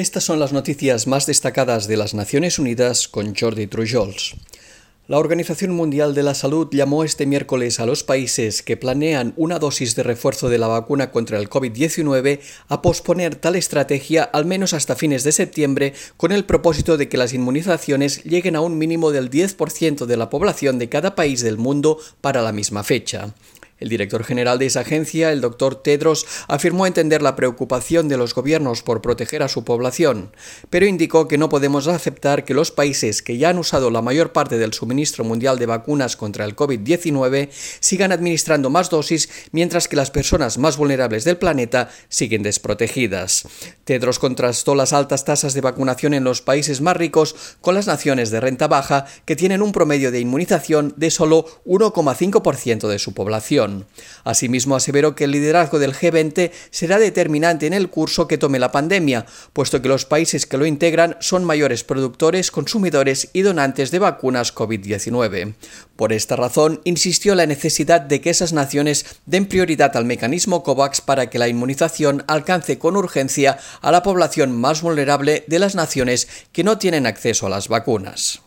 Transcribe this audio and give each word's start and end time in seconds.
Estas 0.00 0.24
son 0.24 0.40
las 0.40 0.54
noticias 0.54 1.06
más 1.06 1.26
destacadas 1.26 1.86
de 1.86 1.98
las 1.98 2.14
Naciones 2.14 2.58
Unidas 2.58 3.06
con 3.06 3.34
Jordi 3.36 3.66
Trujols. 3.66 4.34
La 5.08 5.18
Organización 5.18 5.72
Mundial 5.72 6.14
de 6.14 6.22
la 6.22 6.32
Salud 6.32 6.68
llamó 6.72 7.04
este 7.04 7.26
miércoles 7.26 7.80
a 7.80 7.84
los 7.84 8.02
países 8.02 8.62
que 8.62 8.78
planean 8.78 9.34
una 9.36 9.58
dosis 9.58 9.94
de 9.96 10.02
refuerzo 10.02 10.48
de 10.48 10.56
la 10.56 10.68
vacuna 10.68 11.10
contra 11.10 11.38
el 11.38 11.50
COVID-19 11.50 12.40
a 12.68 12.80
posponer 12.80 13.34
tal 13.34 13.56
estrategia 13.56 14.22
al 14.22 14.46
menos 14.46 14.72
hasta 14.72 14.96
fines 14.96 15.22
de 15.22 15.32
septiembre 15.32 15.92
con 16.16 16.32
el 16.32 16.46
propósito 16.46 16.96
de 16.96 17.10
que 17.10 17.18
las 17.18 17.34
inmunizaciones 17.34 18.24
lleguen 18.24 18.56
a 18.56 18.62
un 18.62 18.78
mínimo 18.78 19.10
del 19.10 19.28
10% 19.28 20.06
de 20.06 20.16
la 20.16 20.30
población 20.30 20.78
de 20.78 20.88
cada 20.88 21.14
país 21.14 21.42
del 21.42 21.58
mundo 21.58 21.98
para 22.22 22.40
la 22.40 22.52
misma 22.52 22.84
fecha. 22.84 23.34
El 23.80 23.88
director 23.88 24.22
general 24.24 24.58
de 24.58 24.66
esa 24.66 24.80
agencia, 24.80 25.32
el 25.32 25.40
doctor 25.40 25.82
Tedros, 25.82 26.26
afirmó 26.48 26.86
entender 26.86 27.22
la 27.22 27.34
preocupación 27.34 28.08
de 28.08 28.18
los 28.18 28.34
gobiernos 28.34 28.82
por 28.82 29.00
proteger 29.00 29.42
a 29.42 29.48
su 29.48 29.64
población, 29.64 30.32
pero 30.68 30.86
indicó 30.86 31.26
que 31.28 31.38
no 31.38 31.48
podemos 31.48 31.88
aceptar 31.88 32.44
que 32.44 32.54
los 32.54 32.70
países 32.70 33.22
que 33.22 33.38
ya 33.38 33.48
han 33.48 33.58
usado 33.58 33.90
la 33.90 34.02
mayor 34.02 34.32
parte 34.32 34.58
del 34.58 34.74
suministro 34.74 35.24
mundial 35.24 35.58
de 35.58 35.66
vacunas 35.66 36.16
contra 36.16 36.44
el 36.44 36.54
COVID-19 36.54 37.48
sigan 37.80 38.12
administrando 38.12 38.68
más 38.68 38.90
dosis 38.90 39.30
mientras 39.52 39.88
que 39.88 39.96
las 39.96 40.10
personas 40.10 40.58
más 40.58 40.76
vulnerables 40.76 41.24
del 41.24 41.38
planeta 41.38 41.90
siguen 42.08 42.42
desprotegidas. 42.42 43.48
Tedros 43.84 44.18
contrastó 44.18 44.74
las 44.74 44.92
altas 44.92 45.24
tasas 45.24 45.54
de 45.54 45.62
vacunación 45.62 46.12
en 46.12 46.24
los 46.24 46.42
países 46.42 46.80
más 46.80 46.96
ricos 46.96 47.34
con 47.60 47.74
las 47.74 47.86
naciones 47.86 48.30
de 48.30 48.40
renta 48.40 48.68
baja 48.68 49.06
que 49.24 49.36
tienen 49.36 49.62
un 49.62 49.72
promedio 49.72 50.10
de 50.10 50.20
inmunización 50.20 50.92
de 50.96 51.10
solo 51.10 51.46
1,5% 51.64 52.88
de 52.88 52.98
su 52.98 53.14
población. 53.14 53.69
Asimismo, 54.24 54.76
aseveró 54.76 55.14
que 55.14 55.24
el 55.24 55.32
liderazgo 55.32 55.78
del 55.78 55.94
G20 55.94 56.50
será 56.70 56.98
determinante 56.98 57.66
en 57.66 57.72
el 57.72 57.88
curso 57.88 58.28
que 58.28 58.38
tome 58.38 58.58
la 58.58 58.72
pandemia, 58.72 59.26
puesto 59.52 59.80
que 59.82 59.88
los 59.88 60.04
países 60.04 60.46
que 60.46 60.58
lo 60.58 60.66
integran 60.66 61.16
son 61.20 61.44
mayores 61.44 61.84
productores, 61.84 62.50
consumidores 62.50 63.30
y 63.32 63.42
donantes 63.42 63.90
de 63.90 63.98
vacunas 63.98 64.54
COVID-19. 64.54 65.54
Por 65.96 66.12
esta 66.12 66.36
razón, 66.36 66.80
insistió 66.84 67.32
en 67.32 67.38
la 67.38 67.46
necesidad 67.46 68.00
de 68.00 68.20
que 68.20 68.30
esas 68.30 68.52
naciones 68.52 69.06
den 69.26 69.46
prioridad 69.46 69.96
al 69.96 70.04
mecanismo 70.04 70.62
COVAX 70.62 71.00
para 71.00 71.28
que 71.30 71.38
la 71.38 71.48
inmunización 71.48 72.24
alcance 72.26 72.78
con 72.78 72.96
urgencia 72.96 73.58
a 73.80 73.90
la 73.90 74.02
población 74.02 74.52
más 74.52 74.82
vulnerable 74.82 75.44
de 75.46 75.58
las 75.58 75.74
naciones 75.74 76.28
que 76.52 76.64
no 76.64 76.78
tienen 76.78 77.06
acceso 77.06 77.46
a 77.46 77.50
las 77.50 77.68
vacunas. 77.68 78.40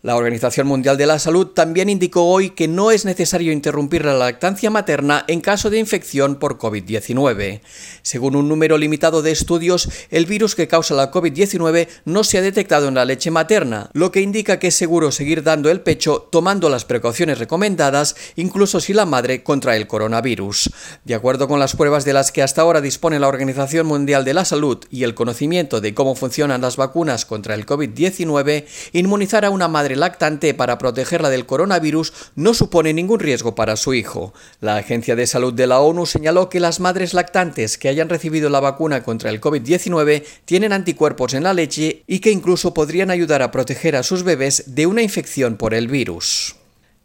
La 0.00 0.14
Organización 0.14 0.68
Mundial 0.68 0.96
de 0.96 1.06
la 1.06 1.18
Salud 1.18 1.48
también 1.48 1.88
indicó 1.88 2.22
hoy 2.26 2.50
que 2.50 2.68
no 2.68 2.92
es 2.92 3.04
necesario 3.04 3.50
interrumpir 3.50 4.04
la 4.04 4.14
lactancia 4.14 4.70
materna 4.70 5.24
en 5.26 5.40
caso 5.40 5.70
de 5.70 5.80
infección 5.80 6.36
por 6.36 6.56
COVID-19. 6.56 7.62
Según 8.02 8.36
un 8.36 8.48
número 8.48 8.78
limitado 8.78 9.22
de 9.22 9.32
estudios, 9.32 9.88
el 10.10 10.26
virus 10.26 10.54
que 10.54 10.68
causa 10.68 10.94
la 10.94 11.10
COVID-19 11.10 11.88
no 12.04 12.22
se 12.22 12.38
ha 12.38 12.42
detectado 12.42 12.86
en 12.86 12.94
la 12.94 13.04
leche 13.04 13.32
materna, 13.32 13.90
lo 13.92 14.12
que 14.12 14.20
indica 14.20 14.60
que 14.60 14.68
es 14.68 14.76
seguro 14.76 15.10
seguir 15.10 15.42
dando 15.42 15.68
el 15.68 15.80
pecho 15.80 16.28
tomando 16.30 16.68
las 16.68 16.84
precauciones 16.84 17.40
recomendadas, 17.40 18.14
incluso 18.36 18.78
si 18.78 18.92
la 18.92 19.04
madre 19.04 19.42
contrae 19.42 19.78
el 19.78 19.88
coronavirus. 19.88 20.70
De 21.04 21.16
acuerdo 21.16 21.48
con 21.48 21.58
las 21.58 21.74
pruebas 21.74 22.04
de 22.04 22.12
las 22.12 22.30
que 22.30 22.44
hasta 22.44 22.62
ahora 22.62 22.80
dispone 22.80 23.18
la 23.18 23.26
Organización 23.26 23.88
Mundial 23.88 24.24
de 24.24 24.34
la 24.34 24.44
Salud 24.44 24.78
y 24.92 25.02
el 25.02 25.14
conocimiento 25.16 25.80
de 25.80 25.92
cómo 25.92 26.14
funcionan 26.14 26.60
las 26.60 26.76
vacunas 26.76 27.24
contra 27.24 27.56
el 27.56 27.66
COVID-19, 27.66 28.64
inmunizar 28.92 29.44
a 29.44 29.50
una 29.50 29.66
madre 29.66 29.87
lactante 29.96 30.54
para 30.54 30.78
protegerla 30.78 31.30
del 31.30 31.46
coronavirus 31.46 32.12
no 32.34 32.54
supone 32.54 32.92
ningún 32.92 33.20
riesgo 33.20 33.54
para 33.54 33.76
su 33.76 33.94
hijo. 33.94 34.34
La 34.60 34.76
Agencia 34.76 35.16
de 35.16 35.26
Salud 35.26 35.54
de 35.54 35.66
la 35.66 35.80
ONU 35.80 36.06
señaló 36.06 36.48
que 36.48 36.60
las 36.60 36.80
madres 36.80 37.14
lactantes 37.14 37.78
que 37.78 37.88
hayan 37.88 38.08
recibido 38.08 38.50
la 38.50 38.60
vacuna 38.60 39.02
contra 39.02 39.30
el 39.30 39.40
COVID-19 39.40 40.24
tienen 40.44 40.72
anticuerpos 40.72 41.34
en 41.34 41.44
la 41.44 41.54
leche 41.54 42.02
y 42.06 42.20
que 42.20 42.30
incluso 42.30 42.74
podrían 42.74 43.10
ayudar 43.10 43.42
a 43.42 43.50
proteger 43.50 43.96
a 43.96 44.02
sus 44.02 44.22
bebés 44.22 44.74
de 44.74 44.86
una 44.86 45.02
infección 45.02 45.56
por 45.56 45.74
el 45.74 45.88
virus. 45.88 46.57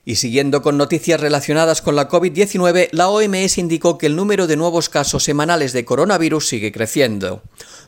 Y 0.06 0.16
siguiendo 0.16 0.62
con 0.62 0.76
noticias 0.76 1.22
relacionadas 1.22 1.82
con 1.82 1.96
la 1.96 2.10
COVID-19, 2.10 2.90
la 2.92 3.08
OMS 3.08 3.58
indicó 3.58 3.98
que 3.98 4.08
el 4.08 4.18
número 4.18 4.48
de 4.48 4.58
nuevos 4.58 4.90
casos 4.90 5.24
semanales 5.24 5.72
de 5.72 5.86
coronavirus 5.86 6.46
sigue 6.46 6.74
creciendo. 6.74 7.42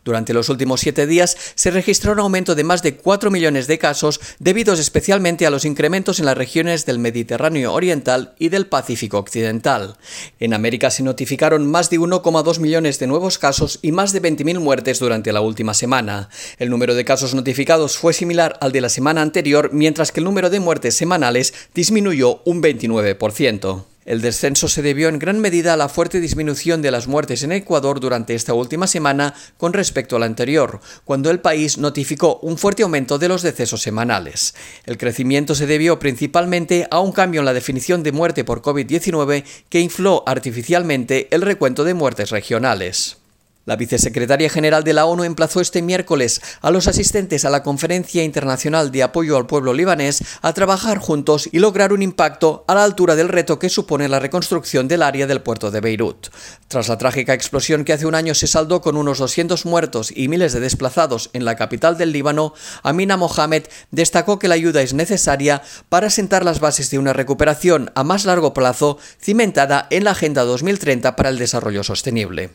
Durante 0.06 0.34
los 0.34 0.47
últimos 0.47 0.79
siete 0.79 1.07
días 1.07 1.35
se 1.56 1.72
registró 1.72 2.13
un 2.13 2.19
aumento 2.19 2.56
de 2.56 2.63
más 2.63 2.81
de 2.84 2.95
4 2.95 3.31
millones 3.31 3.67
de 3.67 3.79
casos, 3.79 4.22
debidos 4.39 4.79
especialmente 4.79 5.45
a 5.45 5.50
los 5.50 5.66
incrementos 5.66 6.19
en 6.19 6.25
las 6.25 6.38
regiones 6.38 6.85
del 6.85 7.00
Mediterráneo 7.00 7.73
Oriental 7.73 8.34
y 8.39 8.47
del 8.47 8.68
Pacífico 8.68 9.18
Occidental. 9.18 9.97
En 10.39 10.53
América 10.53 10.91
se 10.91 11.03
notificaron 11.03 11.69
más 11.69 11.89
de 11.89 12.00
1,2 12.00 12.59
millones 12.59 12.97
de 12.97 13.07
nuevos 13.07 13.38
casos 13.39 13.79
y 13.81 13.91
más 13.91 14.13
de 14.13 14.22
20.000 14.22 14.59
muertes 14.59 15.00
durante 15.00 15.34
la 15.34 15.41
última 15.41 15.73
semana. 15.73 16.29
El 16.59 16.69
número 16.69 16.95
de 16.95 17.03
casos 17.03 17.34
notificados 17.34 17.97
fue 17.97 18.13
similar 18.13 18.57
al 18.62 18.72
de 18.72 18.79
la 18.79 18.89
semana 18.89 19.22
anterior, 19.22 19.72
mientras 19.73 20.13
que 20.13 20.22
el 20.22 20.25
número 20.25 20.50
de 20.50 20.62
muertes 20.62 20.95
semanales 20.95 21.53
disminuyó 21.73 22.04
un 22.45 22.61
29%. 22.61 23.83
El 24.05 24.21
descenso 24.21 24.67
se 24.67 24.83
debió 24.83 25.09
en 25.09 25.17
gran 25.17 25.39
medida 25.39 25.73
a 25.73 25.77
la 25.77 25.89
fuerte 25.89 26.19
disminución 26.19 26.83
de 26.83 26.91
las 26.91 27.07
muertes 27.07 27.41
en 27.41 27.51
Ecuador 27.51 27.99
durante 27.99 28.35
esta 28.35 28.53
última 28.53 28.85
semana 28.85 29.33
con 29.57 29.73
respecto 29.73 30.15
a 30.15 30.19
la 30.19 30.27
anterior, 30.27 30.79
cuando 31.05 31.31
el 31.31 31.39
país 31.39 31.79
notificó 31.79 32.38
un 32.44 32.59
fuerte 32.59 32.83
aumento 32.83 33.17
de 33.17 33.29
los 33.29 33.41
decesos 33.41 33.81
semanales. 33.81 34.53
El 34.85 34.99
crecimiento 34.99 35.55
se 35.55 35.65
debió 35.65 35.97
principalmente 35.97 36.88
a 36.91 36.99
un 36.99 37.13
cambio 37.13 37.41
en 37.41 37.45
la 37.45 37.53
definición 37.53 38.03
de 38.03 38.11
muerte 38.11 38.44
por 38.44 38.61
COVID-19 38.61 39.44
que 39.69 39.79
infló 39.79 40.23
artificialmente 40.27 41.27
el 41.31 41.41
recuento 41.41 41.83
de 41.83 41.95
muertes 41.95 42.29
regionales. 42.29 43.17
La 43.65 43.77
vicesecretaria 43.77 44.47
general 44.47 44.83
de 44.83 44.93
la 44.93 45.07
ONU 45.07 45.23
emplazó 45.23 45.59
este 45.59 45.81
miércoles 45.81 46.39
a 46.61 46.69
los 46.69 46.87
asistentes 46.87 47.45
a 47.45 47.49
la 47.49 47.63
Conferencia 47.63 48.23
Internacional 48.23 48.91
de 48.91 49.01
Apoyo 49.01 49.37
al 49.37 49.47
Pueblo 49.47 49.73
Libanés 49.73 50.23
a 50.43 50.53
trabajar 50.53 50.99
juntos 50.99 51.49
y 51.51 51.57
lograr 51.57 51.91
un 51.91 52.03
impacto 52.03 52.63
a 52.67 52.75
la 52.75 52.83
altura 52.83 53.15
del 53.15 53.27
reto 53.27 53.57
que 53.57 53.69
supone 53.69 54.07
la 54.07 54.19
reconstrucción 54.19 54.87
del 54.87 55.01
área 55.01 55.25
del 55.25 55.41
puerto 55.41 55.71
de 55.71 55.81
Beirut. 55.81 56.27
Tras 56.67 56.89
la 56.89 56.99
trágica 56.99 57.33
explosión 57.33 57.85
que 57.85 57.93
hace 57.93 58.05
un 58.05 58.13
año 58.13 58.35
se 58.35 58.45
saldó 58.45 58.81
con 58.81 58.97
unos 58.97 59.17
200 59.17 59.65
muertos 59.65 60.13
y 60.15 60.27
miles 60.27 60.53
de 60.53 60.59
desplazados 60.59 61.31
en 61.33 61.43
la 61.43 61.55
capital 61.55 61.97
del 61.97 62.11
Líbano, 62.11 62.53
Amina 62.83 63.17
Mohamed 63.17 63.63
destacó 63.89 64.37
que 64.37 64.47
la 64.47 64.55
ayuda 64.55 64.83
es 64.83 64.93
necesaria 64.93 65.63
para 65.89 66.11
sentar 66.11 66.45
las 66.45 66.59
bases 66.59 66.91
de 66.91 66.99
una 66.99 67.13
recuperación 67.13 67.91
a 67.95 68.03
más 68.03 68.25
largo 68.25 68.53
plazo 68.53 68.99
cimentada 69.19 69.87
en 69.89 70.03
la 70.03 70.11
Agenda 70.11 70.43
2030 70.43 71.15
para 71.15 71.29
el 71.29 71.39
Desarrollo 71.39 71.83
Sostenible. 71.83 72.51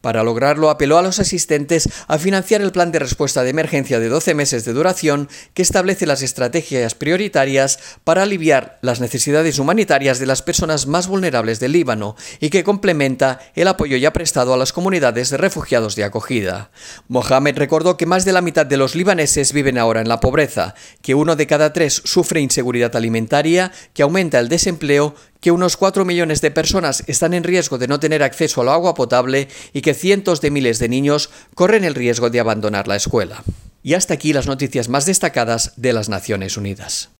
Para 0.00 0.22
lograr 0.22 0.51
apeló 0.70 0.98
a 0.98 1.02
los 1.02 1.18
asistentes 1.18 1.88
a 2.08 2.18
financiar 2.18 2.60
el 2.62 2.72
plan 2.72 2.92
de 2.92 2.98
respuesta 2.98 3.42
de 3.42 3.50
emergencia 3.50 4.00
de 4.00 4.08
12 4.08 4.34
meses 4.34 4.64
de 4.64 4.72
duración 4.72 5.28
que 5.54 5.62
establece 5.62 6.06
las 6.06 6.22
estrategias 6.22 6.94
prioritarias 6.94 7.78
para 8.04 8.22
aliviar 8.22 8.78
las 8.82 9.00
necesidades 9.00 9.58
humanitarias 9.58 10.18
de 10.18 10.26
las 10.26 10.42
personas 10.42 10.86
más 10.86 11.06
vulnerables 11.06 11.60
del 11.60 11.72
Líbano 11.72 12.16
y 12.40 12.50
que 12.50 12.64
complementa 12.64 13.40
el 13.54 13.68
apoyo 13.68 13.96
ya 13.96 14.12
prestado 14.12 14.54
a 14.54 14.56
las 14.56 14.72
comunidades 14.72 15.30
de 15.30 15.36
refugiados 15.36 15.96
de 15.96 16.04
acogida. 16.04 16.70
Mohamed 17.08 17.58
recordó 17.58 17.96
que 17.96 18.06
más 18.06 18.24
de 18.24 18.32
la 18.32 18.42
mitad 18.42 18.66
de 18.66 18.76
los 18.76 18.94
libaneses 18.94 19.52
viven 19.52 19.78
ahora 19.78 20.00
en 20.00 20.08
la 20.08 20.20
pobreza, 20.20 20.74
que 21.00 21.14
uno 21.14 21.36
de 21.36 21.46
cada 21.46 21.72
tres 21.72 22.02
sufre 22.04 22.40
inseguridad 22.40 22.94
alimentaria, 22.96 23.72
que 23.94 24.02
aumenta 24.02 24.38
el 24.38 24.48
desempleo 24.48 25.14
que 25.42 25.50
unos 25.50 25.76
4 25.76 26.06
millones 26.06 26.40
de 26.40 26.52
personas 26.52 27.02
están 27.08 27.34
en 27.34 27.44
riesgo 27.44 27.76
de 27.76 27.88
no 27.88 28.00
tener 28.00 28.22
acceso 28.22 28.62
al 28.62 28.68
agua 28.68 28.94
potable 28.94 29.48
y 29.74 29.82
que 29.82 29.92
cientos 29.92 30.40
de 30.40 30.52
miles 30.52 30.78
de 30.78 30.88
niños 30.88 31.28
corren 31.54 31.84
el 31.84 31.96
riesgo 31.96 32.30
de 32.30 32.40
abandonar 32.40 32.88
la 32.88 32.96
escuela. 32.96 33.42
Y 33.82 33.94
hasta 33.94 34.14
aquí 34.14 34.32
las 34.32 34.46
noticias 34.46 34.88
más 34.88 35.04
destacadas 35.04 35.72
de 35.76 35.92
las 35.92 36.08
Naciones 36.08 36.56
Unidas. 36.56 37.10